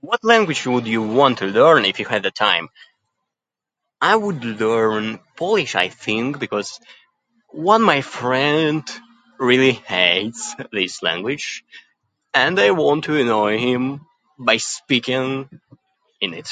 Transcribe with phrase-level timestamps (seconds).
[0.00, 2.70] What language would you want to learn if you had the time?
[4.00, 6.40] I would learn Polish, I think.
[6.40, 6.80] Because
[7.50, 8.82] one my friend
[9.38, 11.62] really hates this language,
[12.34, 14.08] and I want to annoy him
[14.40, 15.48] by speaking
[16.20, 16.48] in it.